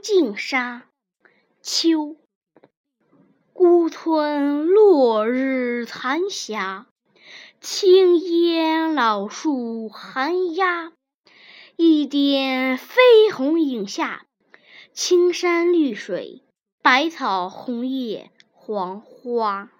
[0.00, 0.88] 净沙，
[1.62, 2.16] 秋。
[3.52, 6.86] 孤村落日残霞，
[7.60, 10.92] 青烟老树寒鸦。
[11.76, 14.26] 一点飞红影下，
[14.92, 16.42] 青山绿水，
[16.82, 19.70] 百草红叶黄花。